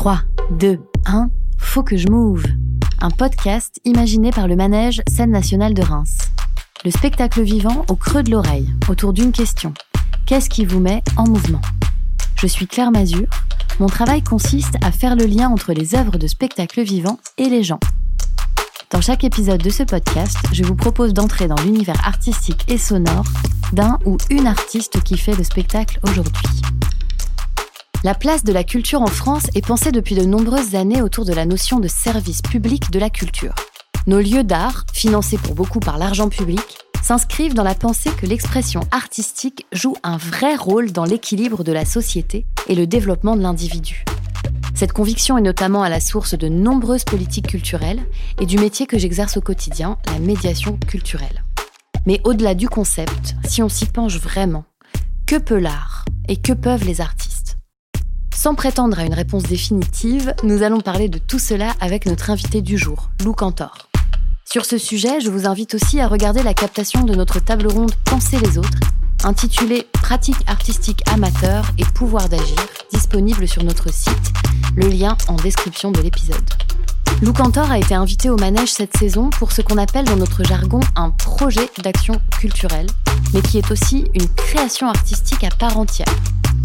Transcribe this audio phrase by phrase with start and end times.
[0.00, 0.22] 3,
[0.52, 1.28] 2, 1,
[1.58, 2.42] faut que je move.
[3.02, 6.16] Un podcast imaginé par le manège Scène nationale de Reims.
[6.86, 9.74] Le spectacle vivant au creux de l'oreille, autour d'une question.
[10.24, 11.60] Qu'est-ce qui vous met en mouvement?
[12.36, 13.26] Je suis Claire Mazur.
[13.78, 17.62] Mon travail consiste à faire le lien entre les œuvres de spectacle vivant et les
[17.62, 17.80] gens.
[18.90, 23.26] Dans chaque épisode de ce podcast, je vous propose d'entrer dans l'univers artistique et sonore
[23.74, 26.32] d'un ou une artiste qui fait le spectacle aujourd'hui.
[28.02, 31.34] La place de la culture en France est pensée depuis de nombreuses années autour de
[31.34, 33.54] la notion de service public de la culture.
[34.06, 38.80] Nos lieux d'art, financés pour beaucoup par l'argent public, s'inscrivent dans la pensée que l'expression
[38.90, 44.06] artistique joue un vrai rôle dans l'équilibre de la société et le développement de l'individu.
[44.74, 48.00] Cette conviction est notamment à la source de nombreuses politiques culturelles
[48.40, 51.44] et du métier que j'exerce au quotidien, la médiation culturelle.
[52.06, 54.64] Mais au-delà du concept, si on s'y penche vraiment,
[55.26, 57.29] que peut l'art et que peuvent les artistes?
[58.40, 62.62] Sans prétendre à une réponse définitive, nous allons parler de tout cela avec notre invité
[62.62, 63.90] du jour, Lou Cantor.
[64.50, 67.92] Sur ce sujet, je vous invite aussi à regarder la captation de notre table ronde
[68.06, 68.80] Penser les autres,
[69.24, 72.56] intitulée Pratique artistique amateur et pouvoir d'agir,
[72.90, 74.32] disponible sur notre site,
[74.74, 76.48] le lien en description de l'épisode.
[77.20, 80.44] Lou Cantor a été invité au manège cette saison pour ce qu'on appelle dans notre
[80.44, 82.86] jargon un projet d'action culturelle,
[83.34, 86.08] mais qui est aussi une création artistique à part entière.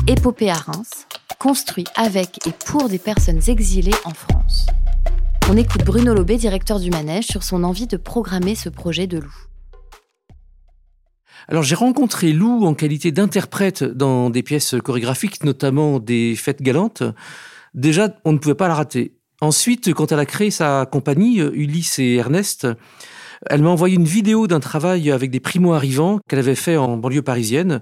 [0.08, 1.08] Épopée à Reims,
[1.40, 4.68] construit avec et pour des personnes exilées en France.
[5.50, 9.18] On écoute Bruno Lobé, directeur du manège, sur son envie de programmer ce projet de
[9.18, 9.34] Lou.
[11.48, 17.02] Alors j'ai rencontré Lou en qualité d'interprète dans des pièces chorégraphiques, notamment des fêtes galantes.
[17.74, 19.18] Déjà, on ne pouvait pas la rater.
[19.42, 22.68] Ensuite, quand elle a créé sa compagnie, Ulysse et Ernest,
[23.48, 27.22] elle m'a envoyé une vidéo d'un travail avec des primo-arrivants qu'elle avait fait en banlieue
[27.22, 27.82] parisienne.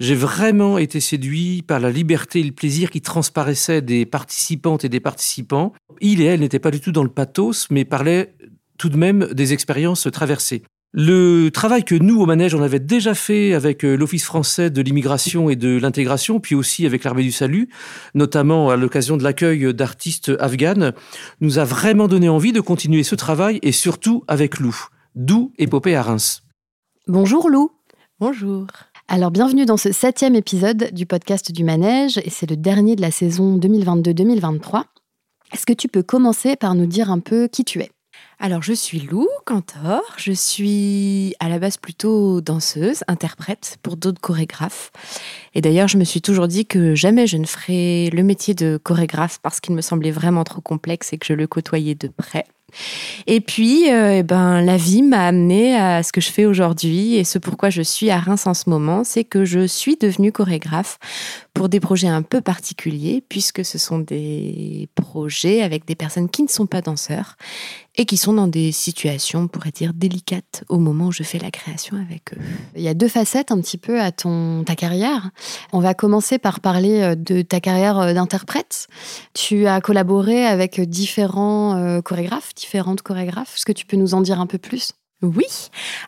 [0.00, 4.88] J'ai vraiment été séduit par la liberté et le plaisir qui transparaissaient des participantes et
[4.88, 5.72] des participants.
[6.00, 8.34] Il et elle n'étaient pas du tout dans le pathos, mais parlaient
[8.78, 10.62] tout de même des expériences traversées.
[10.92, 14.80] Le travail que nous, au manège, on avait déjà fait avec euh, l'Office français de
[14.80, 17.68] l'immigration et de l'intégration, puis aussi avec l'Armée du Salut,
[18.14, 20.94] notamment à l'occasion de l'accueil d'artistes afghanes,
[21.40, 24.74] nous a vraiment donné envie de continuer ce travail et surtout avec Lou.
[25.14, 26.42] D'où Épopée à Reims.
[27.06, 27.70] Bonjour Lou.
[28.18, 28.66] Bonjour.
[29.10, 33.00] Alors bienvenue dans ce septième épisode du podcast du Manège et c'est le dernier de
[33.00, 34.82] la saison 2022-2023.
[35.50, 37.90] Est-ce que tu peux commencer par nous dire un peu qui tu es?
[38.38, 40.02] Alors, je suis Lou Cantor.
[40.18, 44.92] Je suis à la base plutôt danseuse, interprète pour d'autres chorégraphes.
[45.54, 48.78] Et d'ailleurs, je me suis toujours dit que jamais je ne ferais le métier de
[48.82, 52.44] chorégraphe parce qu'il me semblait vraiment trop complexe et que je le côtoyais de près.
[53.26, 57.16] Et puis, euh, eh ben, la vie m'a amené à ce que je fais aujourd'hui.
[57.16, 60.32] Et ce pourquoi je suis à Reims en ce moment, c'est que je suis devenue
[60.32, 60.98] chorégraphe
[61.58, 66.44] pour des projets un peu particuliers, puisque ce sont des projets avec des personnes qui
[66.44, 67.34] ne sont pas danseurs
[67.96, 71.40] et qui sont dans des situations, on pourrait dire, délicates au moment où je fais
[71.40, 72.40] la création avec eux.
[72.76, 75.30] Il y a deux facettes un petit peu à ton, ta carrière.
[75.72, 78.86] On va commencer par parler euh, de ta carrière euh, d'interprète.
[79.34, 83.56] Tu as collaboré avec différents euh, chorégraphes, différentes chorégraphes.
[83.56, 84.92] Est-ce que tu peux nous en dire un peu plus?
[85.22, 85.46] Oui.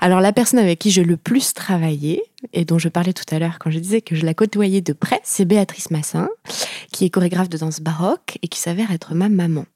[0.01, 2.23] Alors la personne avec qui j'ai le plus travaillé
[2.53, 4.93] et dont je parlais tout à l'heure quand je disais que je la côtoyais de
[4.93, 6.29] près, c'est Béatrice Massin,
[6.93, 9.67] qui est chorégraphe de danse baroque et qui s'avère être ma maman.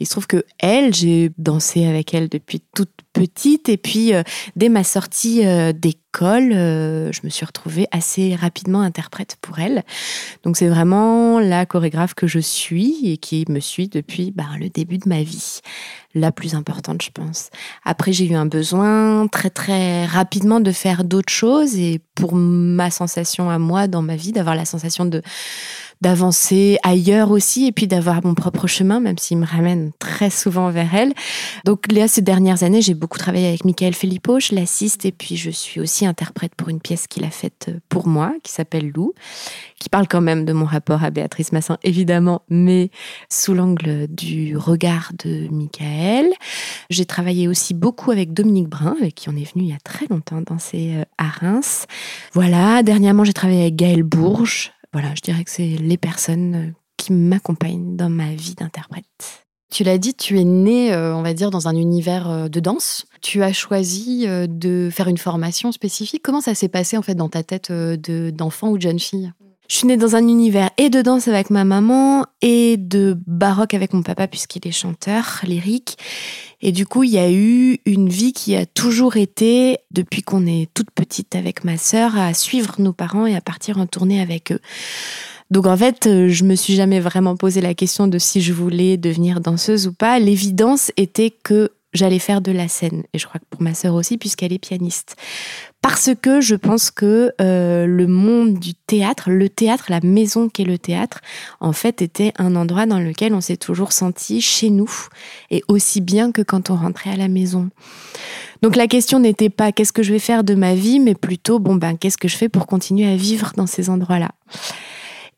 [0.00, 4.22] Il se trouve que elle, j'ai dansé avec elle depuis toute petite et puis euh,
[4.56, 9.82] dès ma sortie euh, d'école, euh, je me suis retrouvée assez rapidement interprète pour elle.
[10.44, 14.68] Donc c'est vraiment la chorégraphe que je suis et qui me suit depuis bah, le
[14.68, 15.60] début de ma vie,
[16.14, 17.50] la plus importante je pense.
[17.84, 22.90] Après j'ai eu un besoin très très rapidement de faire d'autres choses et pour ma
[22.90, 25.22] sensation à moi dans ma vie, d'avoir la sensation de
[26.02, 30.68] d'avancer ailleurs aussi et puis d'avoir mon propre chemin, même s'il me ramène très souvent
[30.70, 31.12] vers elle.
[31.64, 35.36] Donc là, ces dernières années, j'ai beaucoup travaillé avec Michael Filippo, je l'assiste et puis
[35.36, 39.14] je suis aussi interprète pour une pièce qu'il a faite pour moi, qui s'appelle Lou,
[39.78, 42.90] qui parle quand même de mon rapport à Béatrice Massin, évidemment, mais
[43.30, 46.26] sous l'angle du regard de Michael.
[46.90, 49.80] J'ai travaillé aussi beaucoup avec Dominique Brun, avec qui on est venu il y a
[49.84, 51.86] très longtemps danser euh, à Reims.
[52.32, 56.70] Voilà, dernièrement, j'ai travaillé avec Gaël Bourges, voilà, je dirais que c'est les personnes euh,
[56.96, 59.04] qui m'accompagnent dans ma vie d'interprète.
[59.70, 62.60] Tu l'as dit, tu es née, euh, on va dire, dans un univers euh, de
[62.60, 63.06] danse.
[63.22, 66.22] Tu as choisi de faire une formation spécifique.
[66.22, 69.32] Comment ça s'est passé en fait dans ta tête d'enfant ou de jeune fille?
[69.68, 73.74] Je suis née dans un univers et de danse avec ma maman et de baroque
[73.74, 75.96] avec mon papa puisqu'il est chanteur lyrique.
[76.60, 80.46] Et du coup, il y a eu une vie qui a toujours été, depuis qu'on
[80.46, 84.20] est toute petite avec ma sœur, à suivre nos parents et à partir en tournée
[84.20, 84.60] avec eux.
[85.50, 88.96] Donc en fait, je me suis jamais vraiment posé la question de si je voulais
[88.96, 90.18] devenir danseuse ou pas.
[90.18, 93.02] L'évidence était que j'allais faire de la scène.
[93.12, 95.16] Et je crois que pour ma sœur aussi, puisqu'elle est pianiste.
[95.82, 100.64] Parce que je pense que euh, le monde du théâtre, le théâtre, la maison qu'est
[100.64, 101.20] le théâtre,
[101.60, 104.90] en fait, était un endroit dans lequel on s'est toujours senti chez nous,
[105.50, 107.68] et aussi bien que quand on rentrait à la maison.
[108.62, 111.58] Donc la question n'était pas qu'est-ce que je vais faire de ma vie, mais plutôt
[111.58, 114.30] bon ben qu'est-ce que je fais pour continuer à vivre dans ces endroits-là?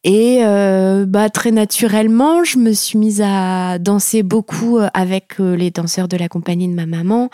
[0.05, 5.57] Et euh, bah, très naturellement, je me suis mise à danser beaucoup euh, avec euh,
[5.57, 7.31] les danseurs de la compagnie de ma maman,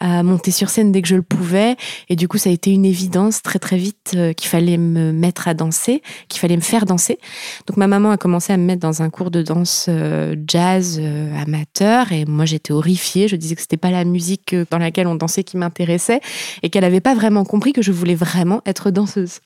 [0.00, 1.76] à monter sur scène dès que je le pouvais.
[2.08, 5.12] Et du coup, ça a été une évidence très très vite euh, qu'il fallait me
[5.12, 7.18] mettre à danser, qu'il fallait me faire danser.
[7.66, 10.98] Donc ma maman a commencé à me mettre dans un cours de danse euh, jazz
[11.00, 13.28] euh, amateur et moi j'étais horrifiée.
[13.28, 16.20] Je disais que c'était pas la musique dans laquelle on dansait qui m'intéressait
[16.62, 19.40] et qu'elle avait pas vraiment compris que je voulais vraiment être danseuse.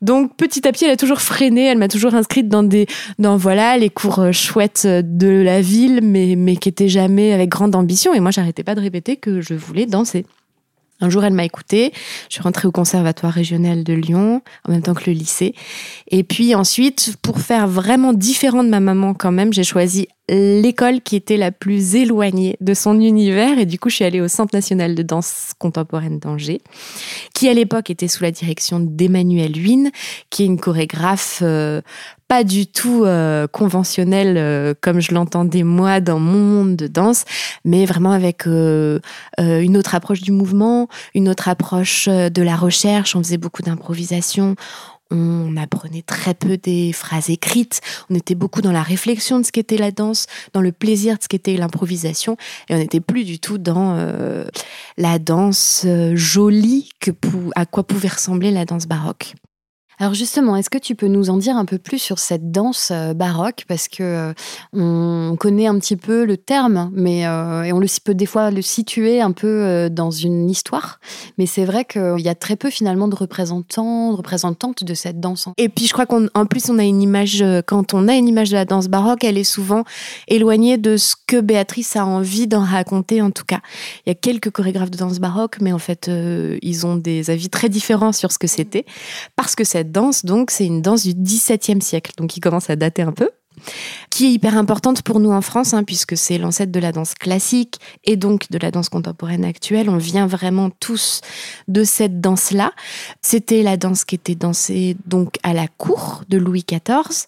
[0.00, 1.66] Donc petit à petit, elle a toujours freiné.
[1.66, 2.86] Elle m'a toujours inscrite dans des,
[3.18, 7.74] dans voilà les cours chouettes de la ville, mais mais qui étaient jamais avec grande
[7.74, 8.14] ambition.
[8.14, 10.26] Et moi, j'arrêtais pas de répéter que je voulais danser.
[11.02, 11.92] Un jour, elle m'a écoutée.
[12.28, 15.52] Je suis rentrée au conservatoire régional de Lyon, en même temps que le lycée.
[16.08, 21.02] Et puis ensuite, pour faire vraiment différent de ma maman quand même, j'ai choisi l'école
[21.02, 23.58] qui était la plus éloignée de son univers.
[23.58, 26.62] Et du coup, je suis allée au Centre national de danse contemporaine d'Angers,
[27.34, 29.90] qui à l'époque était sous la direction d'Emmanuel Huynh,
[30.30, 31.82] qui est une chorégraphe euh,
[32.28, 37.24] pas du tout euh, conventionnelle euh, comme je l'entendais moi dans mon monde de danse,
[37.66, 43.14] mais vraiment avec une autre approche du mouvement, une autre approche de la recherche.
[43.14, 44.56] On faisait beaucoup d'improvisation
[45.12, 47.80] on apprenait très peu des phrases écrites,
[48.10, 51.22] on était beaucoup dans la réflexion de ce qu'était la danse, dans le plaisir de
[51.22, 52.36] ce qu'était l'improvisation,
[52.68, 54.44] et on n'était plus du tout dans euh,
[54.96, 57.10] la danse euh, jolie que
[57.54, 59.34] à quoi pouvait ressembler la danse baroque.
[60.02, 62.90] Alors justement, est-ce que tu peux nous en dire un peu plus sur cette danse
[62.90, 63.62] euh, baroque?
[63.68, 64.32] Parce que euh,
[64.72, 68.50] on connaît un petit peu le terme, mais euh, et on le peut des fois
[68.50, 70.98] le situer un peu dans une histoire,
[71.38, 75.20] mais c'est vrai qu'il y a très peu finalement de représentants, de représentantes de cette
[75.20, 75.46] danse.
[75.56, 78.50] Et puis je crois qu'en plus on a une image quand on a une image
[78.50, 79.84] de la danse baroque, elle est souvent
[80.26, 83.60] éloignée de ce que Béatrice a envie d'en raconter en tout cas.
[84.04, 87.50] Il y a quelques chorégraphes de danse baroque, mais en fait ils ont des avis
[87.50, 88.86] très différents sur ce que c'était
[89.36, 92.76] parce que cette danse, donc, c'est une danse du XVIIe siècle, donc qui commence à
[92.76, 93.30] dater un peu
[94.10, 97.14] qui est hyper importante pour nous en France, hein, puisque c'est l'ancêtre de la danse
[97.14, 99.88] classique et donc de la danse contemporaine actuelle.
[99.88, 101.20] On vient vraiment tous
[101.68, 102.72] de cette danse-là.
[103.22, 107.26] C'était la danse qui était dansée donc à la cour de Louis XIV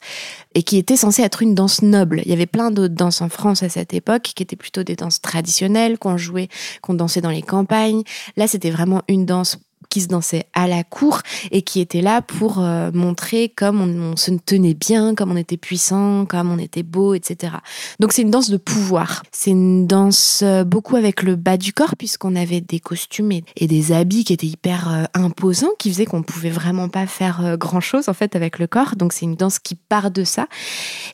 [0.55, 2.21] et qui était censée être une danse noble.
[2.25, 4.97] Il y avait plein d'autres danses en France à cette époque qui étaient plutôt des
[4.97, 6.49] danses traditionnelles qu'on jouait,
[6.83, 8.03] qu'on dansait dans les campagnes.
[8.37, 9.59] Là, c'était vraiment une danse
[9.89, 11.21] qui se dansait à la cour
[11.51, 15.57] et qui était là pour euh, montrer comme on, se tenait bien, comme on était
[15.57, 17.55] puissant, comme on était beau, etc.
[18.01, 19.23] Donc c'est une danse de pouvoir.
[19.33, 23.67] C'est une danse euh, beaucoup avec le bas du corps puisqu'on avait des costumes et,
[23.67, 27.81] des habits qui étaient hyper euh, imposants, qui faisaient qu'on pouvait vraiment pas faire grand
[27.81, 28.97] chose en fait avec le corps.
[28.97, 30.47] Donc c'est une danse qui part de ça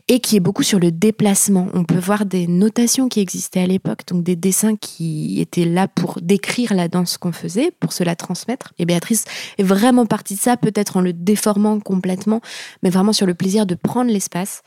[0.09, 1.69] et qui est beaucoup sur le déplacement.
[1.75, 5.89] On peut voir des notations qui existaient à l'époque, donc des dessins qui étaient là
[5.89, 8.60] pour décrire la danse qu'on faisait, pour se la transmettre.
[8.79, 9.25] Et Béatrice
[9.59, 12.41] est vraiment partie de ça, peut-être en le déformant complètement,
[12.83, 14.63] mais vraiment sur le plaisir de prendre l'espace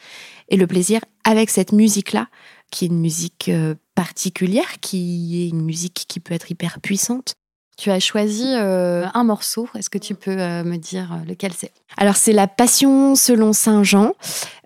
[0.50, 2.28] et le plaisir avec cette musique-là,
[2.72, 7.36] qui est une musique euh, particulière, qui est une musique qui peut être hyper puissante.
[7.78, 9.68] Tu as choisi euh, un morceau.
[9.76, 11.72] Est-ce que tu peux euh, me dire lequel c'est?
[11.98, 14.14] Alors c'est la Passion selon Saint Jean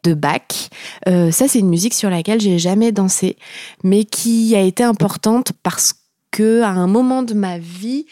[0.04, 0.70] de Bach.
[1.06, 3.38] ça c'est une musique sur laquelle j'ai jamais dansé,
[3.84, 6.00] mais qui a été importante parce que
[6.40, 8.06] à un moment de ma vie,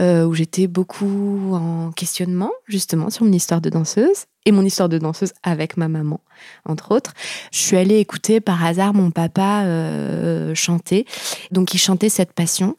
[0.00, 4.88] euh, où j'étais beaucoup en questionnement, justement, sur mon histoire de danseuse et mon histoire
[4.88, 6.20] de danseuse avec ma maman,
[6.64, 7.14] entre autres.
[7.52, 11.06] Je suis allée écouter par hasard mon papa euh, chanter.
[11.50, 12.74] Donc, il chantait cette passion.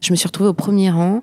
[0.00, 1.22] Je me suis retrouvée au premier rang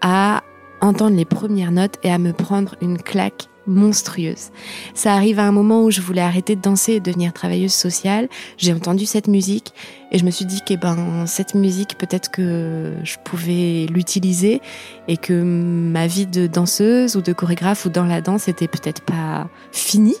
[0.00, 0.42] à
[0.80, 4.50] entendre les premières notes et à me prendre une claque monstrueuse.
[4.94, 8.28] Ça arrive à un moment où je voulais arrêter de danser et devenir travailleuse sociale.
[8.56, 9.72] J'ai entendu cette musique
[10.12, 14.60] et je me suis dit que ben cette musique peut-être que je pouvais l'utiliser
[15.08, 19.02] et que ma vie de danseuse ou de chorégraphe ou dans la danse était peut-être
[19.02, 20.16] pas finie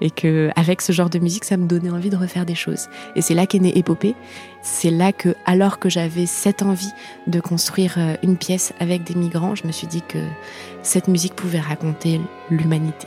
[0.00, 2.88] et que avec ce genre de musique ça me donnait envie de refaire des choses.
[3.16, 4.14] Et c'est là qu'est née Épopée.
[4.62, 6.92] C'est là que alors que j'avais cette envie
[7.26, 10.18] de construire euh, une pièce avec des migrants, je me suis dit que
[10.82, 12.20] cette musique pouvait raconter
[12.50, 13.06] l'humanité.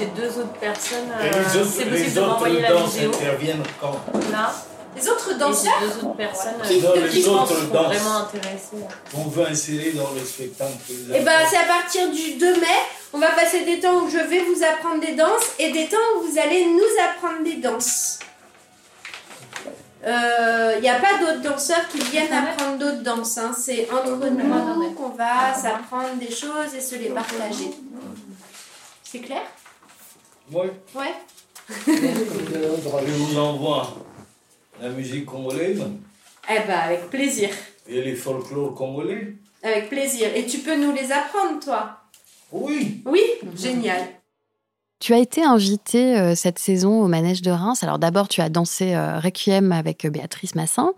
[0.00, 3.12] J'ai deux autres personnes euh, c'est possible de m'envoyer la vidéo.
[4.32, 4.54] là
[4.96, 9.46] les autres danseurs et deux autres personnes qui, euh, qui sont vraiment intéressées on veut
[9.46, 12.66] insérer dans le spectacle et eh bah c'est à partir du 2 mai
[13.12, 15.96] on va passer des temps où je vais vous apprendre des danses et des temps
[16.16, 18.20] où vous allez nous apprendre des danses.
[20.02, 23.36] Il euh, n'y a pas d'autres danseurs qui viennent apprendre d'autres danses.
[23.36, 23.52] Hein.
[23.54, 27.70] C'est entre nous qu'on va s'apprendre des choses et se les partager.
[29.02, 29.42] C'est clair?
[30.52, 30.66] Oui.
[30.94, 31.14] Ouais.
[31.86, 33.94] Je vous envoie
[34.80, 35.82] la musique congolaise.
[36.48, 37.50] Eh ben, avec plaisir.
[37.88, 39.34] Et les folklores congolais.
[39.62, 40.28] Avec plaisir.
[40.34, 41.98] Et tu peux nous les apprendre, toi?
[42.50, 43.02] Oui.
[43.04, 43.20] Oui
[43.56, 44.00] Génial.
[44.98, 47.82] Tu as été invité euh, cette saison au Manège de Reims.
[47.82, 50.92] Alors d'abord, tu as dansé euh, Requiem avec euh, Béatrice Massin.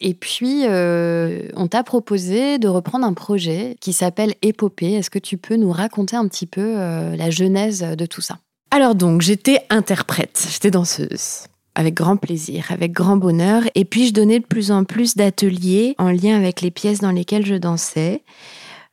[0.00, 4.92] Et puis, on t'a proposé de reprendre un projet qui s'appelle Épopée.
[4.92, 8.38] Est-ce que tu peux nous raconter un petit peu la genèse de tout ça?
[8.70, 13.62] Alors donc, j'étais interprète, j'étais danseuse avec grand plaisir, avec grand bonheur.
[13.74, 17.10] Et puis, je donnais de plus en plus d'ateliers en lien avec les pièces dans
[17.10, 18.22] lesquelles je dansais.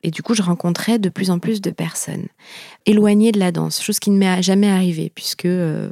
[0.03, 2.27] Et du coup, je rencontrais de plus en plus de personnes
[2.86, 5.89] éloignées de la danse, chose qui ne m'est jamais arrivée, puisque euh,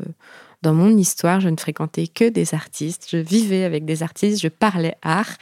[0.62, 4.48] dans mon histoire, je ne fréquentais que des artistes, je vivais avec des artistes, je
[4.48, 5.38] parlais art.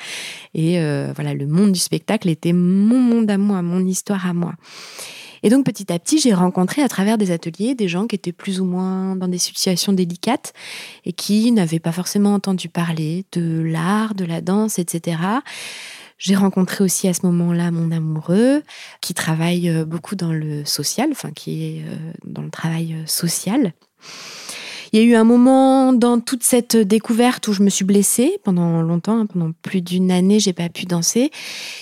[0.53, 4.33] Et euh, voilà, le monde du spectacle était mon monde à moi, mon histoire à
[4.33, 4.53] moi.
[5.43, 8.31] Et donc petit à petit, j'ai rencontré à travers des ateliers des gens qui étaient
[8.31, 10.53] plus ou moins dans des situations délicates
[11.05, 15.17] et qui n'avaient pas forcément entendu parler de l'art, de la danse, etc.
[16.17, 18.63] J'ai rencontré aussi à ce moment-là mon amoureux
[19.01, 23.05] qui travaille euh, beaucoup dans le social, enfin qui est euh, dans le travail euh,
[23.05, 23.73] social.
[24.93, 28.37] Il y a eu un moment dans toute cette découverte où je me suis blessée
[28.43, 31.31] pendant longtemps, hein, pendant plus d'une année, j'ai pas pu danser.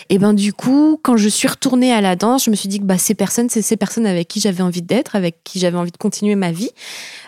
[0.07, 2.79] Et ben du coup, quand je suis retournée à la danse, je me suis dit
[2.79, 5.77] que bah, ces personnes, c'est ces personnes avec qui j'avais envie d'être, avec qui j'avais
[5.77, 6.69] envie de continuer ma vie,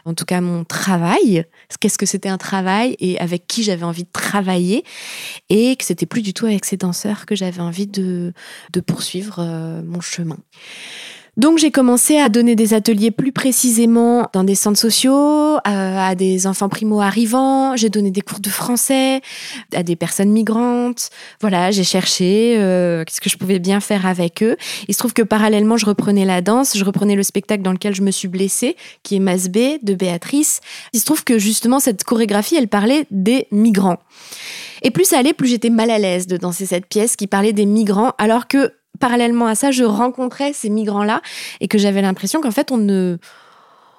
[0.05, 1.43] en tout cas mon travail.
[1.81, 4.85] Qu'est-ce que c'était un travail et avec qui j'avais envie de travailler,
[5.49, 8.31] et que c'était plus du tout avec ces danseurs que j'avais envie de,
[8.71, 10.37] de poursuivre euh, mon chemin.
[11.35, 16.45] Donc j'ai commencé à donner des ateliers plus précisément dans des centres sociaux, à, des
[16.45, 19.21] enfants primo-arrivants, j'ai donné des cours de français
[19.73, 21.09] à des personnes migrantes.
[21.41, 24.57] Voilà, j'ai cherché euh, qu'est-ce que je pouvais bien faire avec eux.
[24.87, 27.95] Il se trouve que parallèlement, je reprenais la danse, je reprenais le spectacle dans lequel
[27.95, 30.61] je me suis blessée, qui est Masbé de Béatrice.
[30.93, 33.97] Il se trouve que justement, cette chorégraphie, elle parlait des migrants.
[34.83, 37.53] Et plus ça allait, plus j'étais mal à l'aise de danser cette pièce qui parlait
[37.53, 41.21] des migrants, alors que parallèlement à ça, je rencontrais ces migrants-là
[41.59, 43.17] et que j'avais l'impression qu'en fait, on ne,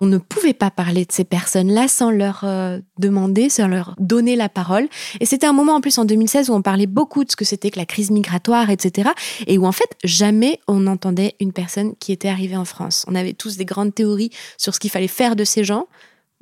[0.00, 4.36] on ne pouvait pas parler de ces personnes-là sans leur euh, demander, sans leur donner
[4.36, 4.88] la parole.
[5.20, 7.44] Et c'était un moment en plus en 2016 où on parlait beaucoup de ce que
[7.44, 9.10] c'était que la crise migratoire, etc.
[9.46, 13.04] Et où en fait, jamais on entendait une personne qui était arrivée en France.
[13.08, 15.86] On avait tous des grandes théories sur ce qu'il fallait faire de ces gens,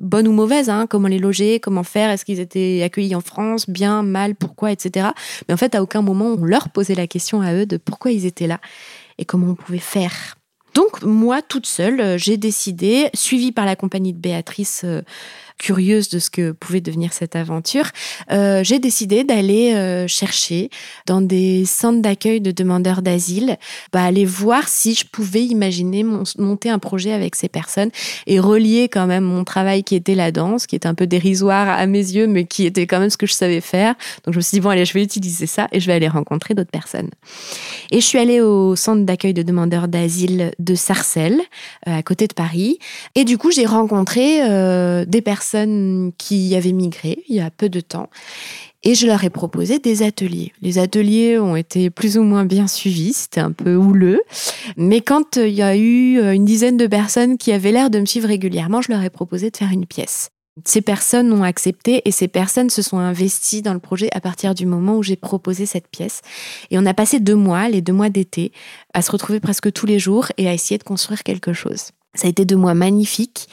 [0.02, 3.70] bonnes ou mauvaises, hein, comment les loger, comment faire, est-ce qu'ils étaient accueillis en France,
[3.70, 5.08] bien, mal, pourquoi, etc.
[5.48, 8.10] Mais en fait, à aucun moment, on leur posait la question à eux de pourquoi
[8.10, 8.60] ils étaient là
[9.18, 10.36] et comment on pouvait faire.
[10.74, 15.02] Donc, moi, toute seule, euh, j'ai décidé, suivie par la compagnie de Béatrice, euh,
[15.62, 17.86] curieuse de ce que pouvait devenir cette aventure,
[18.32, 20.70] euh, j'ai décidé d'aller euh, chercher
[21.06, 23.56] dans des centres d'accueil de demandeurs d'asile,
[23.92, 27.90] bah, aller voir si je pouvais imaginer monter un projet avec ces personnes
[28.26, 31.68] et relier quand même mon travail qui était la danse, qui était un peu dérisoire
[31.68, 33.94] à mes yeux, mais qui était quand même ce que je savais faire.
[34.24, 36.08] Donc je me suis dit, bon, allez, je vais utiliser ça et je vais aller
[36.08, 37.10] rencontrer d'autres personnes.
[37.92, 41.40] Et je suis allée au centre d'accueil de demandeurs d'asile de Sarcelles,
[41.86, 42.80] euh, à côté de Paris.
[43.14, 44.40] Et du coup, j'ai rencontré
[45.06, 45.51] des personnes
[46.18, 48.08] qui avaient migré il y a peu de temps
[48.84, 50.52] et je leur ai proposé des ateliers.
[50.60, 54.20] Les ateliers ont été plus ou moins bien suivis, c'était un peu houleux,
[54.76, 58.06] mais quand il y a eu une dizaine de personnes qui avaient l'air de me
[58.06, 60.30] suivre régulièrement, je leur ai proposé de faire une pièce.
[60.64, 64.54] Ces personnes ont accepté et ces personnes se sont investies dans le projet à partir
[64.54, 66.20] du moment où j'ai proposé cette pièce.
[66.70, 68.52] Et on a passé deux mois, les deux mois d'été,
[68.92, 71.92] à se retrouver presque tous les jours et à essayer de construire quelque chose.
[72.14, 73.48] Ça a été deux mois magnifiques,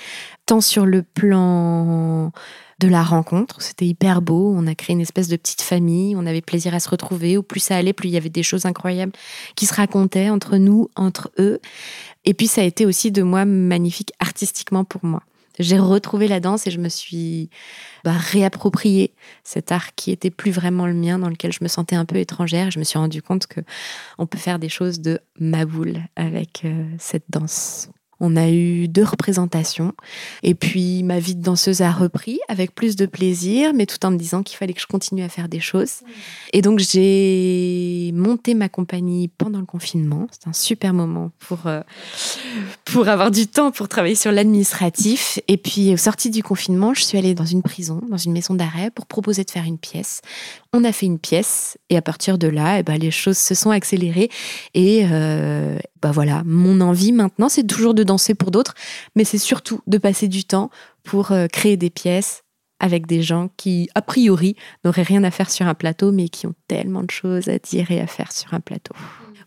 [0.49, 2.31] tant sur le plan
[2.79, 6.25] de la rencontre, c'était hyper beau, on a créé une espèce de petite famille, on
[6.25, 8.65] avait plaisir à se retrouver, au plus ça allait, plus il y avait des choses
[8.65, 9.11] incroyables
[9.55, 11.59] qui se racontaient entre nous, entre eux.
[12.25, 15.21] Et puis ça a été aussi deux mois magnifiques artistiquement pour moi.
[15.59, 17.51] J'ai retrouvé la danse et je me suis
[18.03, 19.13] bah, réapproprié
[19.43, 22.15] cet art qui était plus vraiment le mien, dans lequel je me sentais un peu
[22.15, 22.71] étrangère.
[22.71, 23.61] Je me suis rendu compte que
[24.17, 27.89] on peut faire des choses de ma boule avec euh, cette danse.
[28.19, 29.93] On a eu deux représentations.
[30.43, 34.11] Et puis, ma vie de danseuse a repris avec plus de plaisir, mais tout en
[34.11, 36.01] me disant qu'il fallait que je continue à faire des choses.
[36.53, 40.27] Et donc, j'ai monté ma compagnie pendant le confinement.
[40.31, 41.81] C'est un super moment pour, euh,
[42.85, 45.39] pour avoir du temps pour travailler sur l'administratif.
[45.47, 48.53] Et puis, au sorti du confinement, je suis allée dans une prison, dans une maison
[48.53, 50.21] d'arrêt, pour proposer de faire une pièce.
[50.73, 53.55] On a fait une pièce et à partir de là, eh ben, les choses se
[53.55, 54.29] sont accélérées.
[54.73, 58.73] Et euh, bah voilà, mon envie maintenant, c'est toujours de danser pour d'autres,
[59.15, 60.69] mais c'est surtout de passer du temps
[61.03, 62.43] pour euh, créer des pièces
[62.79, 66.47] avec des gens qui, a priori, n'auraient rien à faire sur un plateau, mais qui
[66.47, 68.93] ont tellement de choses à dire et à faire sur un plateau.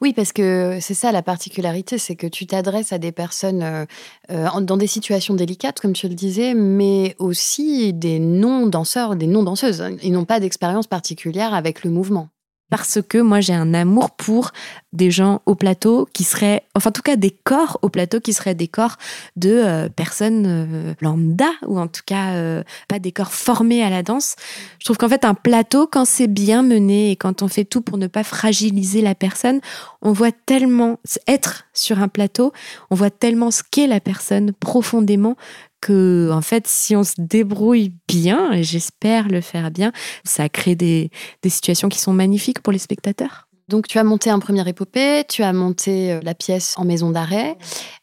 [0.02, 3.86] Oui, parce que c'est ça la particularité, c'est que tu t'adresses à des personnes euh,
[4.30, 9.84] euh, dans des situations délicates, comme tu le disais, mais aussi des non-danseurs, des non-danseuses.
[10.02, 12.28] Ils n'ont pas d'expérience particulière avec le mouvement
[12.72, 14.52] parce que moi j'ai un amour pour
[14.94, 18.32] des gens au plateau qui seraient, enfin en tout cas des corps au plateau qui
[18.32, 18.96] seraient des corps
[19.36, 23.90] de euh, personnes euh, lambda ou en tout cas euh, pas des corps formés à
[23.90, 24.36] la danse.
[24.78, 27.82] Je trouve qu'en fait un plateau quand c'est bien mené et quand on fait tout
[27.82, 29.60] pour ne pas fragiliser la personne,
[30.00, 32.54] on voit tellement être sur un plateau,
[32.88, 35.36] on voit tellement ce qu'est la personne profondément
[35.82, 39.92] que, en fait, si on se débrouille bien, et j'espère le faire bien,
[40.24, 41.10] ça crée des,
[41.42, 43.48] des situations qui sont magnifiques pour les spectateurs.
[43.68, 47.10] Donc tu as monté un premier épopée, tu as monté euh, la pièce en maison
[47.10, 47.56] d'arrêt.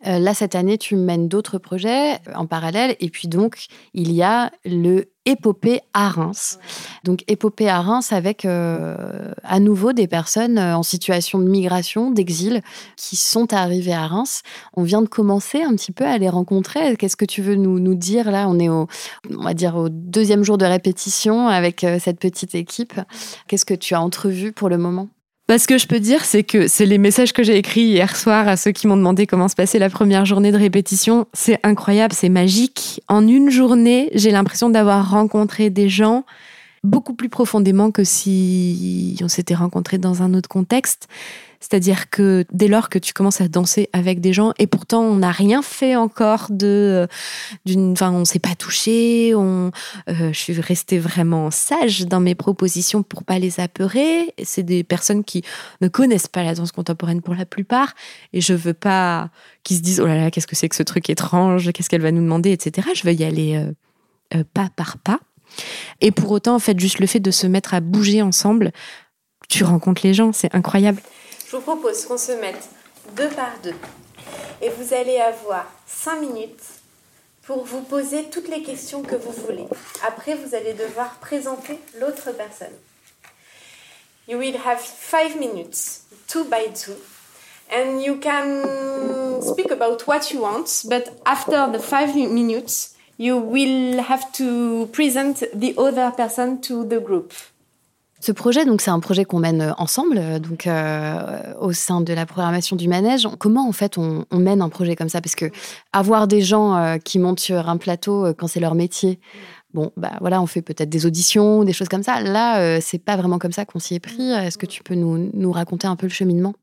[0.08, 2.96] Euh, là, cette année, tu mènes d'autres projets euh, en parallèle.
[3.00, 6.58] Et puis donc, il y a le épopée à Reims.
[7.04, 12.62] Donc épopée à Reims avec à nouveau des personnes en situation de migration, d'exil,
[12.96, 14.42] qui sont arrivées à Reims.
[14.74, 16.96] On vient de commencer un petit peu à les rencontrer.
[16.96, 18.48] Qu'est-ce que tu veux nous, nous dire là?
[18.50, 18.88] On est au,
[19.30, 23.00] on va dire au deuxième jour de répétition avec cette petite équipe.
[23.48, 25.10] Qu'est-ce que tu as entrevu pour le moment?
[25.58, 28.48] Ce que je peux dire, c'est que c'est les messages que j'ai écrits hier soir
[28.48, 31.26] à ceux qui m'ont demandé comment se passait la première journée de répétition.
[31.34, 33.02] C'est incroyable, c'est magique.
[33.08, 36.24] En une journée, j'ai l'impression d'avoir rencontré des gens
[36.84, 41.08] beaucoup plus profondément que si on s'était rencontrés dans un autre contexte.
[41.60, 45.18] C'est-à-dire que dès lors que tu commences à danser avec des gens, et pourtant on
[45.18, 47.08] n'a rien fait encore de,
[47.66, 49.72] d'une, enfin on s'est pas touché, on,
[50.10, 54.34] euh, je suis restée vraiment sage dans mes propositions pour pas les apeurer.
[54.42, 55.44] C'est des personnes qui
[55.82, 57.94] ne connaissent pas la danse contemporaine pour la plupart,
[58.32, 59.30] et je veux pas
[59.64, 62.02] qu'ils se disent oh là là qu'est-ce que c'est que ce truc étrange, qu'est-ce qu'elle
[62.02, 62.88] va nous demander, etc.
[62.96, 63.74] Je veux y aller euh,
[64.38, 65.20] euh, pas par pas.
[66.02, 68.72] Et pour autant, en fait, juste le fait de se mettre à bouger ensemble,
[69.50, 71.02] tu rencontres les gens, c'est incroyable.
[71.50, 72.70] Je vous propose qu'on se mette
[73.16, 73.76] deux par deux.
[74.62, 76.64] Et vous allez avoir cinq minutes
[77.44, 79.66] pour vous poser toutes les questions que vous voulez.
[80.06, 82.76] Après, vous allez devoir présenter l'autre personne.
[84.28, 86.94] You will have five minutes, two by two.
[87.72, 94.00] And you can speak about what you want, but after the five minutes, you will
[94.00, 97.34] have to present the other person to the group.
[98.22, 102.02] Ce projet, donc, c'est un projet qu'on mène euh, ensemble, euh, donc euh, au sein
[102.02, 103.28] de la programmation du manège.
[103.40, 105.22] Comment en fait on, mène un projet comme ça?
[105.22, 105.46] Parce que
[105.94, 109.20] avoir des gens qui montent sur un plateau quand c'est leur métier,
[109.74, 112.22] bon, bah voilà, on fait peut-être des auditions, des choses comme ça.
[112.22, 114.32] Là, c'est pas vraiment comme ça qu'on s'y est pris.
[114.32, 116.54] Est-ce que tu peux nous, nous raconter un peu le cheminement?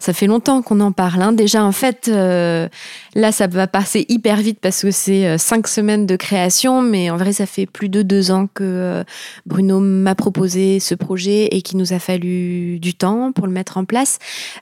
[0.00, 1.22] Ça fait longtemps qu'on en parle.
[1.22, 1.32] Hein.
[1.32, 2.68] Déjà, en fait, euh,
[3.14, 7.10] là, ça va passer hyper vite parce que c'est euh, cinq semaines de création, mais
[7.10, 9.04] en vrai, ça fait plus de deux ans que euh,
[9.46, 13.78] Bruno m'a proposé ce projet et qu'il nous a fallu du temps pour le mettre
[13.78, 14.18] en place.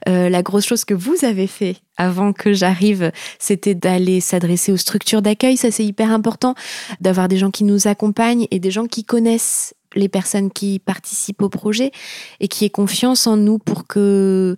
[0.07, 5.23] la grosse chose que vous avez fait avant que j'arrive, c'était d'aller s'adresser aux structures
[5.23, 5.57] d'accueil.
[5.57, 6.55] Ça, c'est hyper important,
[7.01, 11.43] d'avoir des gens qui nous accompagnent et des gens qui connaissent les personnes qui participent
[11.43, 11.93] au projet
[12.41, 14.57] et qui aient confiance en nous pour que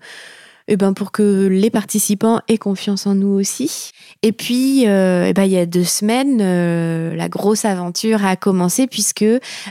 [0.68, 3.92] eh ben pour que les participants aient confiance en nous aussi.
[4.22, 8.36] Et puis, euh, eh ben, il y a deux semaines, euh, la grosse aventure a
[8.36, 9.24] commencé puisque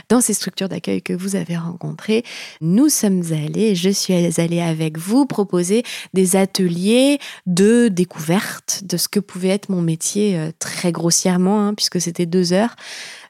[0.08, 2.24] dans ces structures d'accueil que vous avez rencontrées,
[2.60, 5.82] nous sommes allés, je suis allée avec vous proposer
[6.14, 11.74] des ateliers de découverte de ce que pouvait être mon métier euh, très grossièrement, hein,
[11.74, 12.76] puisque c'était deux heures.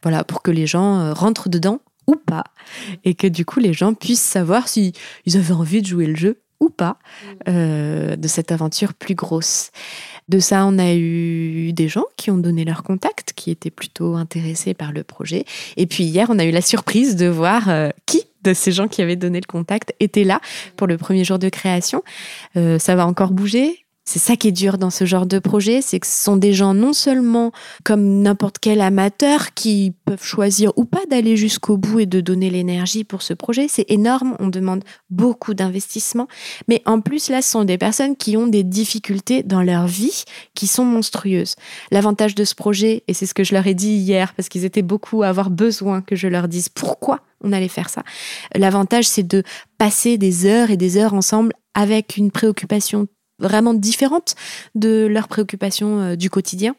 [0.03, 2.45] Voilà, pour que les gens rentrent dedans ou pas,
[3.05, 4.93] et que du coup les gens puissent savoir si
[5.25, 7.29] ils avaient envie de jouer le jeu ou pas mm.
[7.49, 9.71] euh, de cette aventure plus grosse.
[10.29, 14.17] De ça, on a eu des gens qui ont donné leur contact, qui étaient plutôt
[14.17, 15.45] intéressés par le projet.
[15.77, 18.87] Et puis hier, on a eu la surprise de voir euh, qui de ces gens
[18.87, 20.41] qui avaient donné le contact était là
[20.77, 22.03] pour le premier jour de création.
[22.57, 23.86] Euh, ça va encore bouger?
[24.09, 26.53] C'est ça qui est dur dans ce genre de projet, c'est que ce sont des
[26.53, 27.51] gens non seulement
[27.83, 32.49] comme n'importe quel amateur qui peuvent choisir ou pas d'aller jusqu'au bout et de donner
[32.49, 33.67] l'énergie pour ce projet.
[33.69, 36.29] C'est énorme, on demande beaucoup d'investissement.
[36.69, 40.23] Mais en plus, là, ce sont des personnes qui ont des difficultés dans leur vie
[40.55, 41.57] qui sont monstrueuses.
[41.91, 44.65] L'avantage de ce projet, et c'est ce que je leur ai dit hier, parce qu'ils
[44.65, 48.05] étaient beaucoup à avoir besoin que je leur dise pourquoi on allait faire ça.
[48.55, 49.43] L'avantage, c'est de
[49.79, 54.35] passer des heures et des heures ensemble avec une préoccupation vraiment différentes
[54.75, 56.75] de leurs préoccupations euh, du quotidien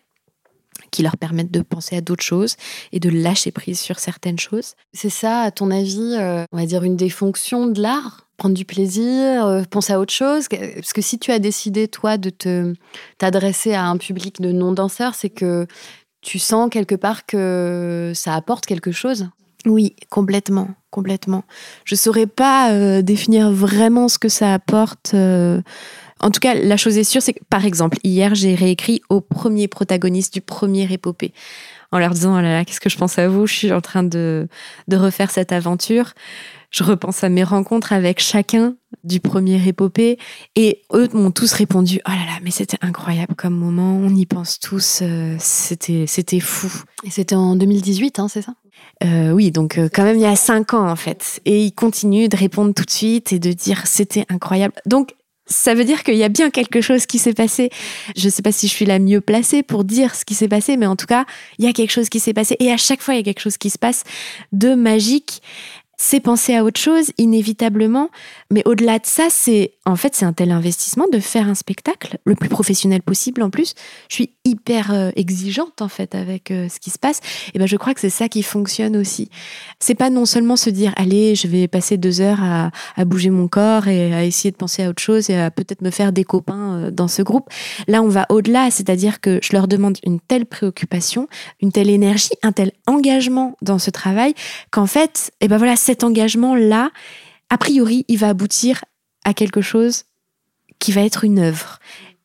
[0.91, 2.55] qui leur permettent de penser à d'autres choses
[2.91, 4.75] et de lâcher prise sur certaines choses.
[4.93, 8.53] C'est ça, à ton avis, euh, on va dire une des fonctions de l'art Prendre
[8.53, 10.45] du plaisir, euh, penser à autre chose?
[10.47, 12.75] Parce que si tu as décidé, toi, de te
[13.17, 15.65] t'adresser à un public de non-danseurs, c'est que
[16.21, 19.27] tu sens quelque part que ça apporte quelque chose?
[19.65, 21.45] Oui, complètement, complètement.
[21.83, 25.15] Je saurais pas définir vraiment ce que ça apporte.
[26.19, 29.21] En tout cas, la chose est sûre, c'est que, par exemple, hier, j'ai réécrit au
[29.21, 31.33] premier protagoniste du premier épopée,
[31.91, 33.81] en leur disant, oh là là, qu'est-ce que je pense à vous, je suis en
[33.81, 34.47] train de,
[34.87, 36.13] de refaire cette aventure.
[36.69, 40.17] Je repense à mes rencontres avec chacun du premier épopée,
[40.55, 44.25] et eux m'ont tous répondu, oh là là, mais c'était incroyable comme moment, on y
[44.25, 46.69] pense tous, euh, c'était, c'était fou.
[47.05, 48.53] Et c'était en 2018, hein, c'est ça?
[49.03, 51.39] Euh, oui, donc euh, quand même il y a cinq ans en fait.
[51.45, 54.73] Et ils continuent de répondre tout de suite et de dire c'était incroyable.
[54.85, 55.13] Donc
[55.47, 57.69] ça veut dire qu'il y a bien quelque chose qui s'est passé.
[58.15, 60.47] Je ne sais pas si je suis la mieux placée pour dire ce qui s'est
[60.47, 61.25] passé, mais en tout cas,
[61.57, 62.55] il y a quelque chose qui s'est passé.
[62.59, 64.03] Et à chaque fois, il y a quelque chose qui se passe
[64.51, 65.41] de magique
[65.97, 68.09] c'est penser à autre chose, inévitablement.
[68.51, 72.17] Mais au-delà de ça, c'est en fait c'est un tel investissement de faire un spectacle
[72.23, 73.41] le plus professionnel possible.
[73.41, 73.73] En plus,
[74.09, 77.19] je suis hyper euh, exigeante en fait avec euh, ce qui se passe.
[77.53, 79.29] Et ben je crois que c'est ça qui fonctionne aussi.
[79.79, 83.31] C'est pas non seulement se dire allez, je vais passer deux heures à, à, bouger
[83.31, 86.11] mon corps et à essayer de penser à autre chose et à peut-être me faire
[86.11, 87.49] des copains euh, dans ce groupe.
[87.87, 91.27] Là, on va au-delà, c'est-à-dire que je leur demande une telle préoccupation,
[91.59, 94.35] une telle énergie, un tel engagement dans ce travail
[94.69, 96.91] qu'en fait, et ben voilà cet engagement-là,
[97.49, 98.83] a priori, il va aboutir
[99.23, 100.03] à quelque chose
[100.79, 101.79] qui va être une œuvre.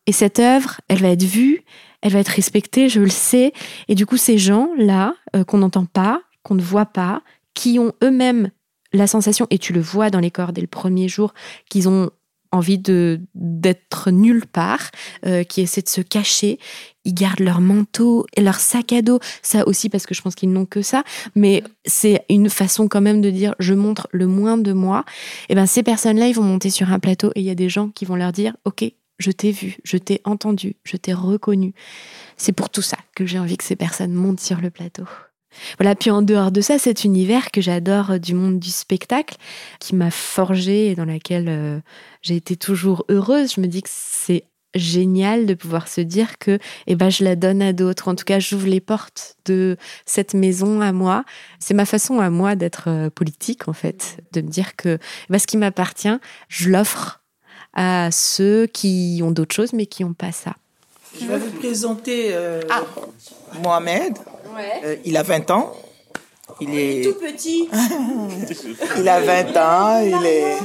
[0.06, 1.62] Et cette œuvre, elle va être vue,
[2.00, 3.52] elle va être respectée, je le sais.
[3.86, 7.22] Et du coup, ces gens-là, euh, qu'on n'entend pas, qu'on ne voit pas,
[7.54, 8.50] qui ont eux-mêmes
[8.92, 11.32] la sensation, et tu le vois dans les corps dès le premier jour,
[11.70, 12.10] qu'ils ont
[12.52, 14.90] envie de d'être nulle part,
[15.26, 16.58] euh, qui essaient de se cacher.
[17.04, 19.18] Ils gardent leur manteau et leur sac à dos.
[19.42, 21.02] Ça aussi parce que je pense qu'ils n'ont que ça,
[21.34, 25.04] mais c'est une façon quand même de dire je montre le moins de moi.
[25.48, 27.68] Et ben ces personnes-là, ils vont monter sur un plateau et il y a des
[27.68, 28.84] gens qui vont leur dire ok,
[29.18, 31.74] je t'ai vu, je t'ai entendu, je t'ai reconnu.
[32.36, 35.04] C'est pour tout ça que j'ai envie que ces personnes montent sur le plateau.
[35.78, 39.36] Voilà, puis en dehors de ça, cet univers que j'adore euh, du monde du spectacle,
[39.80, 41.80] qui m'a forgé et dans laquelle euh,
[42.22, 46.58] j'ai été toujours heureuse, je me dis que c'est génial de pouvoir se dire que
[46.86, 48.08] eh ben, je la donne à d'autres.
[48.08, 51.24] En tout cas, j'ouvre les portes de cette maison à moi.
[51.58, 55.32] C'est ma façon à moi d'être euh, politique, en fait, de me dire que eh
[55.32, 56.16] ben, ce qui m'appartient,
[56.48, 57.22] je l'offre
[57.74, 60.56] à ceux qui ont d'autres choses, mais qui n'ont pas ça.
[61.20, 62.34] Je vais vous présenter
[62.70, 62.84] ah.
[63.62, 64.18] Mohamed.
[64.58, 65.72] Euh, il a 20 ans.
[66.60, 67.68] Il est tout petit.
[68.98, 70.00] il a 20 ans.
[70.00, 70.56] Il est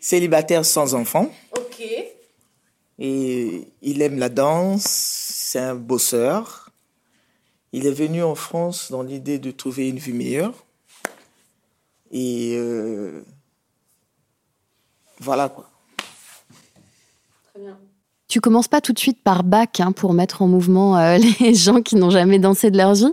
[0.00, 1.30] célibataire sans enfant.
[1.56, 1.82] Ok.
[2.98, 4.84] Et il aime la danse.
[4.84, 6.70] C'est un bosseur.
[7.72, 10.54] Il est venu en France dans l'idée de trouver une vie meilleure.
[12.12, 13.24] Et euh,
[15.18, 15.68] voilà quoi.
[18.34, 21.54] Tu commences pas tout de suite par bac hein, pour mettre en mouvement euh, les
[21.54, 23.04] gens qui n'ont jamais dansé de leur vie.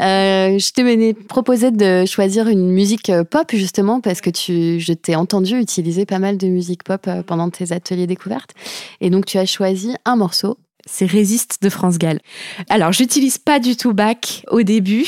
[0.00, 4.92] Euh, je t'ai proposé de choisir une musique euh, pop justement parce que tu, je
[4.92, 8.50] t'ai entendu utiliser pas mal de musique pop pendant tes ateliers découvertes.
[9.00, 10.58] Et donc tu as choisi un morceau
[10.88, 12.20] c'est Résiste de France Gall.
[12.68, 15.04] Alors, j'utilise pas du tout Bach au début,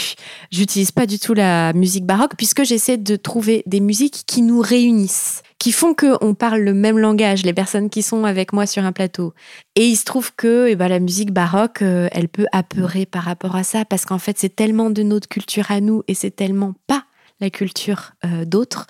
[0.50, 4.60] j'utilise pas du tout la musique baroque puisque j'essaie de trouver des musiques qui nous
[4.60, 8.84] réunissent, qui font qu'on parle le même langage, les personnes qui sont avec moi sur
[8.84, 9.34] un plateau.
[9.74, 13.24] Et il se trouve que eh ben, la musique baroque, euh, elle peut apeurer par
[13.24, 16.30] rapport à ça parce qu'en fait, c'est tellement de notre culture à nous et c'est
[16.30, 17.04] tellement pas
[17.40, 18.86] la culture euh, d'autres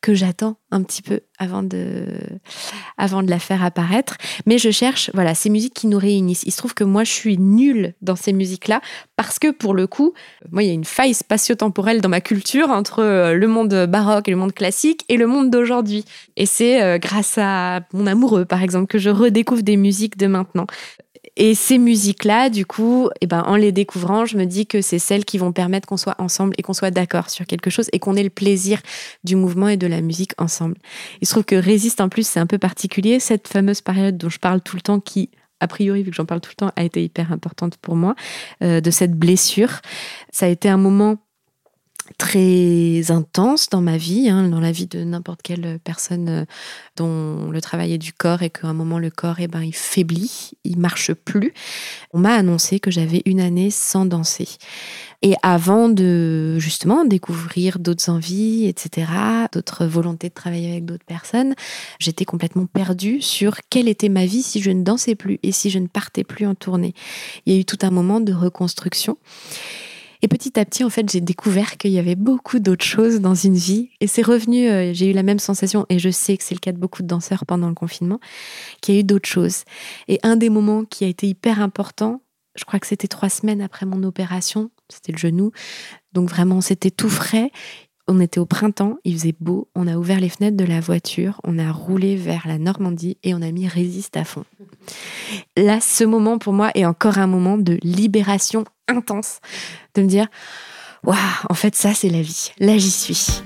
[0.00, 2.06] que j'attends un petit peu avant de,
[2.98, 4.16] avant de la faire apparaître.
[4.46, 6.42] Mais je cherche voilà, ces musiques qui nous réunissent.
[6.44, 8.80] Il se trouve que moi, je suis nulle dans ces musiques-là
[9.16, 10.14] parce que pour le coup,
[10.50, 14.28] moi, il y a une faille spatio-temporelle dans ma culture entre euh, le monde baroque
[14.28, 16.04] et le monde classique et le monde d'aujourd'hui.
[16.36, 20.26] Et c'est euh, grâce à mon amoureux, par exemple, que je redécouvre des musiques de
[20.26, 20.66] maintenant
[21.36, 24.98] Et ces musiques-là, du coup, eh ben, en les découvrant, je me dis que c'est
[24.98, 27.98] celles qui vont permettre qu'on soit ensemble et qu'on soit d'accord sur quelque chose et
[27.98, 28.80] qu'on ait le plaisir
[29.24, 30.76] du mouvement et de la musique ensemble.
[31.20, 34.28] Il se trouve que Résiste, en plus, c'est un peu particulier, cette fameuse période dont
[34.28, 36.72] je parle tout le temps qui a priori, vu que j'en parle tout le temps,
[36.74, 38.16] a été hyper importante pour moi,
[38.64, 39.80] euh, de cette blessure.
[40.32, 41.18] Ça a été un moment
[42.18, 46.44] très intense dans ma vie, hein, dans la vie de n'importe quelle personne euh,
[46.96, 49.74] dont le travail est du corps et qu'à un moment le corps eh ben, il
[49.74, 51.52] faiblit, il marche plus.
[52.12, 54.48] On m'a annoncé que j'avais une année sans danser.
[55.22, 59.06] Et avant de justement découvrir d'autres envies, etc.,
[59.52, 61.54] d'autres volontés de travailler avec d'autres personnes,
[62.00, 65.70] j'étais complètement perdue sur quelle était ma vie si je ne dansais plus et si
[65.70, 66.92] je ne partais plus en tournée.
[67.46, 69.16] Il y a eu tout un moment de reconstruction.
[70.24, 73.34] Et petit à petit, en fait, j'ai découvert qu'il y avait beaucoup d'autres choses dans
[73.34, 73.90] une vie.
[74.00, 76.60] Et c'est revenu, euh, j'ai eu la même sensation, et je sais que c'est le
[76.60, 78.20] cas de beaucoup de danseurs pendant le confinement,
[78.80, 79.64] qu'il y a eu d'autres choses.
[80.06, 82.22] Et un des moments qui a été hyper important,
[82.54, 85.50] je crois que c'était trois semaines après mon opération, c'était le genou.
[86.12, 87.50] Donc vraiment, c'était tout frais.
[88.08, 91.40] On était au printemps, il faisait beau, on a ouvert les fenêtres de la voiture,
[91.44, 94.44] on a roulé vers la Normandie et on a mis Résiste à fond.
[95.56, 99.40] Là, ce moment pour moi est encore un moment de libération intense,
[99.94, 100.26] de me dire,
[101.04, 101.16] waouh,
[101.48, 103.42] en fait ça c'est la vie, là j'y suis.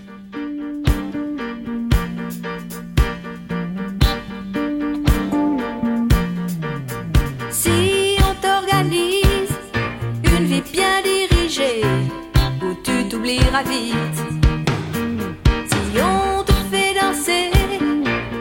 [7.50, 9.54] Si on t'organise
[10.24, 11.82] une vie bien dirigée,
[12.62, 14.18] où tu t'oublieras vite.
[15.66, 17.50] Si on te fait danser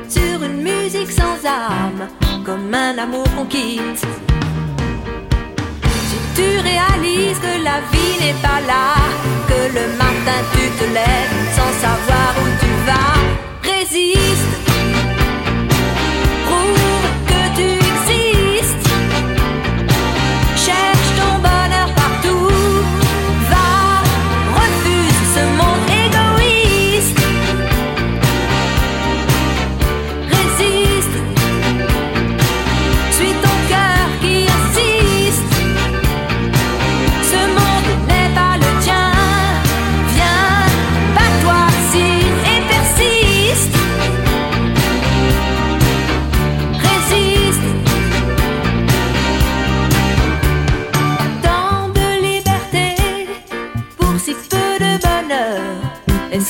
[0.10, 2.08] sur une musique sans âme,
[2.46, 4.06] comme un amour qu'on quitte.
[7.16, 8.94] Que la vie n'est pas là,
[9.48, 12.05] que le matin tu te lèves sans savoir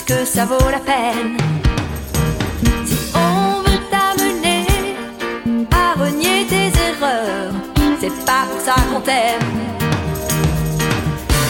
[0.06, 1.38] que ça vaut la peine
[2.86, 4.66] Si on veut t'amener
[5.72, 7.54] à renier tes erreurs,
[8.00, 9.42] c'est pas pour ça qu'on t'aime.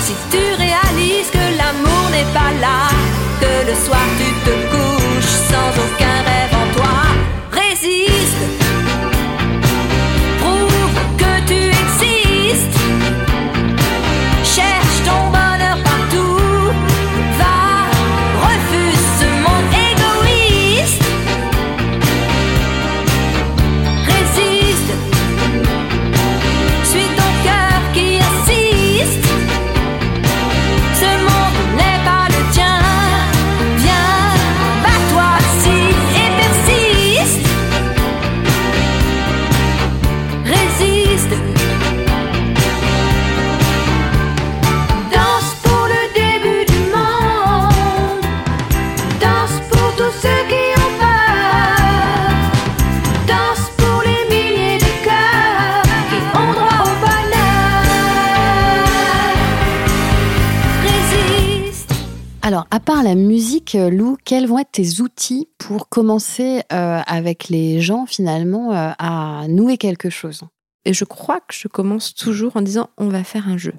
[0.04, 2.90] Si tu réalises que l'amour n'est pas là,
[3.42, 6.45] que le soir tu te couches sans aucun rêve
[62.72, 67.50] À part la musique, euh, Lou, quels vont être tes outils pour commencer euh, avec
[67.50, 70.42] les gens finalement euh, à nouer quelque chose?
[70.84, 73.74] Et je crois que je commence toujours en disant on va faire un jeu.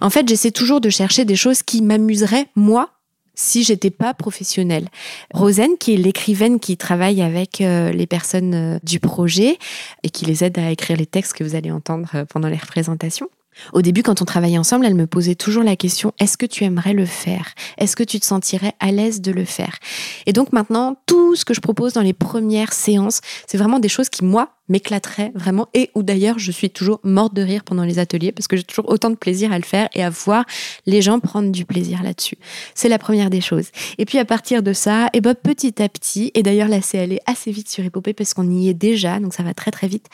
[0.00, 2.90] En fait, j'essaie toujours de chercher des choses qui m'amuseraient, moi,
[3.34, 4.88] si j'étais pas professionnelle.
[5.34, 9.58] Rosen, qui est l'écrivaine qui travaille avec les personnes du projet
[10.02, 13.28] et qui les aide à écrire les textes que vous allez entendre pendant les représentations.
[13.72, 16.64] Au début, quand on travaillait ensemble, elle me posait toujours la question est-ce que tu
[16.64, 17.54] aimerais le faire?
[17.78, 19.78] Est-ce que tu te sentirais à l'aise de le faire?
[20.26, 23.88] Et donc maintenant, tout ce que je propose dans les premières séances, c'est vraiment des
[23.88, 27.84] choses qui, moi, m'éclateraient vraiment et où d'ailleurs je suis toujours morte de rire pendant
[27.84, 30.44] les ateliers parce que j'ai toujours autant de plaisir à le faire et à voir
[30.86, 32.36] les gens prendre du plaisir là-dessus.
[32.74, 33.68] C'est la première des choses.
[33.98, 36.98] Et puis à partir de ça, et ben petit à petit, et d'ailleurs là c'est
[36.98, 39.88] allé assez vite sur Épopée parce qu'on y est déjà, donc ça va très très
[39.88, 40.06] vite,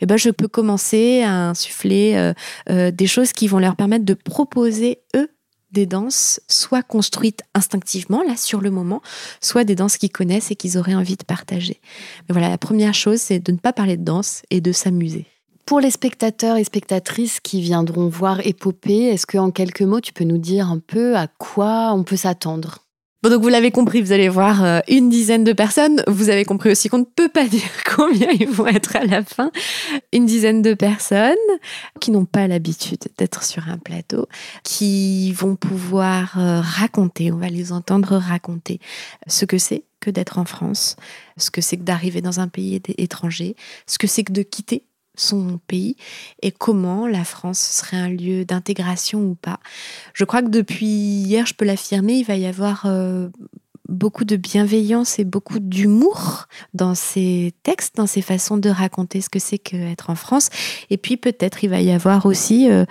[0.00, 2.32] et ben je peux commencer à insuffler euh,
[2.70, 5.28] euh, des choses qui vont leur permettre de proposer eux
[5.76, 9.02] des danses soit construites instinctivement là sur le moment,
[9.42, 11.80] soit des danses qu'ils connaissent et qu'ils auraient envie de partager.
[12.28, 15.26] Mais voilà, la première chose c'est de ne pas parler de danse et de s'amuser.
[15.66, 20.24] Pour les spectateurs et spectatrices qui viendront voir Épopée, est-ce qu'en quelques mots, tu peux
[20.24, 22.85] nous dire un peu à quoi on peut s'attendre?
[23.28, 26.02] Donc vous l'avez compris, vous allez voir euh, une dizaine de personnes.
[26.06, 27.62] Vous avez compris aussi qu'on ne peut pas dire
[27.96, 29.50] combien ils vont être à la fin.
[30.12, 31.34] Une dizaine de personnes
[32.00, 34.28] qui n'ont pas l'habitude d'être sur un plateau,
[34.62, 38.80] qui vont pouvoir euh, raconter, on va les entendre raconter
[39.26, 40.96] ce que c'est que d'être en France,
[41.36, 44.84] ce que c'est que d'arriver dans un pays étranger, ce que c'est que de quitter
[45.16, 45.96] son pays
[46.42, 49.60] et comment la France serait un lieu d'intégration ou pas.
[50.14, 53.28] Je crois que depuis hier, je peux l'affirmer, il va y avoir euh,
[53.88, 59.30] beaucoup de bienveillance et beaucoup d'humour dans ces textes, dans ces façons de raconter ce
[59.30, 60.50] que c'est qu'être en France.
[60.90, 62.84] Et puis peut-être il va y avoir aussi, euh,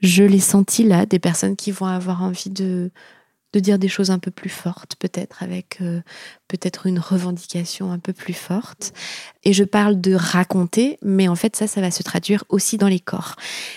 [0.00, 2.90] je l'ai senti là, des personnes qui vont avoir envie de
[3.52, 6.00] de dire des choses un peu plus fortes, peut-être avec euh,
[6.48, 8.92] peut-être une revendication un peu plus forte.
[9.44, 12.88] Et je parle de raconter, mais en fait ça, ça va se traduire aussi dans
[12.88, 13.36] les corps.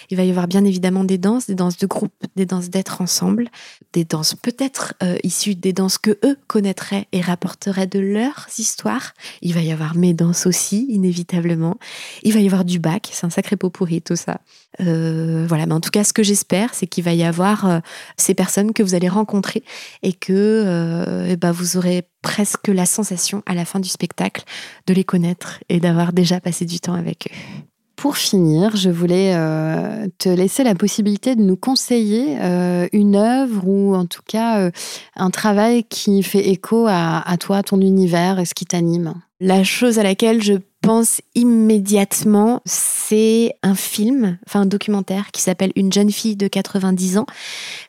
[0.09, 3.01] Il va y avoir bien évidemment des danses, des danses de groupe, des danses d'être
[3.01, 3.49] ensemble,
[3.93, 9.13] des danses peut-être euh, issues des danses que eux connaîtraient et rapporteraient de leurs histoires.
[9.41, 11.77] Il va y avoir mes danses aussi, inévitablement.
[12.23, 14.41] Il va y avoir du bac, c'est un sacré pot pourri tout ça.
[14.81, 17.81] Euh, voilà, mais en tout cas, ce que j'espère, c'est qu'il va y avoir
[18.17, 19.60] ces personnes que vous allez rencontrer
[20.03, 24.43] et que eh ben, vous aurez presque la sensation à la fin du spectacle
[24.87, 27.61] de les connaître et d'avoir déjà passé du temps avec eux.
[28.01, 33.67] Pour finir, je voulais euh, te laisser la possibilité de nous conseiller euh, une œuvre
[33.67, 34.71] ou en tout cas euh,
[35.15, 39.13] un travail qui fait écho à, à toi, ton univers et ce qui t'anime.
[39.39, 45.71] La chose à laquelle je pense immédiatement, c'est un film, enfin un documentaire qui s'appelle
[45.75, 47.25] Une jeune fille de 90 ans,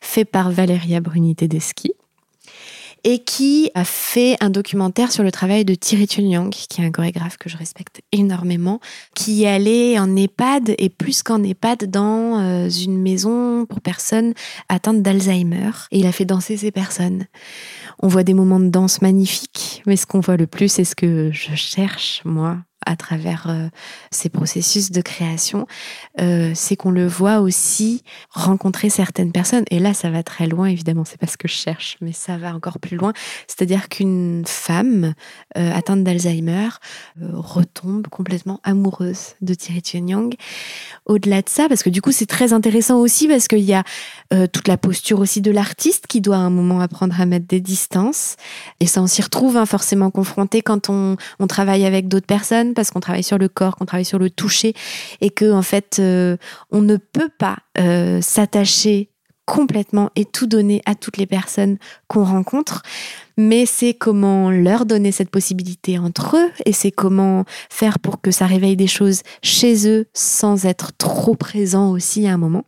[0.00, 1.92] fait par Valeria Bruni Tedeschi
[3.04, 6.90] et qui a fait un documentaire sur le travail de Thierry Chun qui est un
[6.90, 8.80] chorégraphe que je respecte énormément,
[9.14, 14.34] qui allé en EHPAD et plus qu'en EHPAD dans euh, une maison pour personnes
[14.68, 15.70] atteintes d'Alzheimer.
[15.90, 17.26] Et il a fait danser ces personnes.
[18.00, 20.94] On voit des moments de danse magnifiques, mais ce qu'on voit le plus, c'est ce
[20.94, 23.68] que je cherche, moi, à travers euh,
[24.10, 25.66] ces processus de création,
[26.20, 29.64] euh, c'est qu'on le voit aussi rencontrer certaines personnes.
[29.70, 32.36] Et là, ça va très loin, évidemment, c'est pas ce que je cherche, mais ça
[32.36, 33.12] va encore plus loin.
[33.46, 35.14] C'est-à-dire qu'une femme
[35.56, 36.68] euh, atteinte d'Alzheimer
[37.20, 40.34] retombe complètement amoureuse de Thierry Yang.
[41.06, 43.84] Au-delà de ça, parce que du coup, c'est très intéressant aussi, parce qu'il y a
[44.52, 47.60] toute la posture aussi de l'artiste qui doit à un moment apprendre à mettre des
[47.60, 48.36] distances.
[48.80, 51.16] Et ça, on s'y retrouve hein, forcément confronté quand on
[51.46, 54.74] travaille avec d'autres personnes parce qu'on travaille sur le corps, qu'on travaille sur le toucher
[55.20, 56.36] et que en fait euh,
[56.70, 59.12] on ne peut pas euh, s'attacher
[59.46, 62.82] complètement et tout donner à toutes les personnes qu'on rencontre,
[63.36, 68.30] mais c'est comment leur donner cette possibilité entre eux et c'est comment faire pour que
[68.30, 72.64] ça réveille des choses chez eux sans être trop présent aussi à un moment.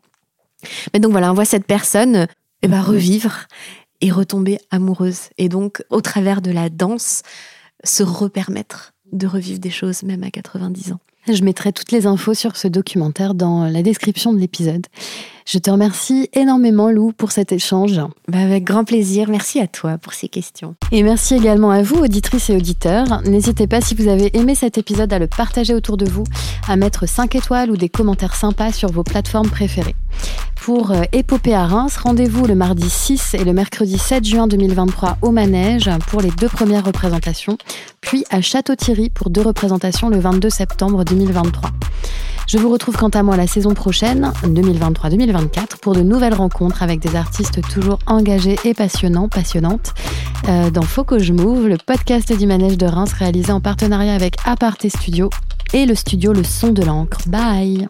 [0.92, 2.26] Mais donc voilà, on voit cette personne
[2.62, 3.46] eh ben, revivre
[4.00, 7.22] et retomber amoureuse et donc au travers de la danse
[7.84, 11.00] se repermettre de revivre des choses même à 90 ans.
[11.26, 14.86] Je mettrai toutes les infos sur ce documentaire dans la description de l'épisode.
[15.46, 18.00] Je te remercie énormément Lou pour cet échange.
[18.28, 20.74] Bah, avec grand plaisir, merci à toi pour ces questions.
[20.90, 23.20] Et merci également à vous, auditrices et auditeurs.
[23.26, 26.24] N'hésitez pas si vous avez aimé cet épisode à le partager autour de vous,
[26.66, 29.94] à mettre 5 étoiles ou des commentaires sympas sur vos plateformes préférées.
[30.56, 35.18] Pour euh, Épopée à Reims, rendez-vous le mardi 6 et le mercredi 7 juin 2023
[35.20, 37.58] au Manège pour les deux premières représentations,
[38.00, 41.70] puis à Château-Thierry pour deux représentations le 22 septembre 2023.
[42.46, 45.33] Je vous retrouve quant à moi la saison prochaine, 2023-2024,
[45.80, 49.92] pour de nouvelles rencontres avec des artistes toujours engagés et passionnants, passionnantes,
[50.48, 51.32] euh, dans Faut que je
[51.68, 55.30] le podcast du manège de Reims réalisé en partenariat avec Aparté Studio
[55.72, 57.18] et le studio Le Son de l'encre.
[57.26, 57.88] Bye